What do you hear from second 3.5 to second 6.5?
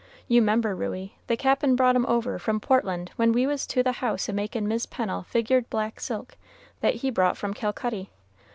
to the house a makin' Mis' Pennel's figured black silk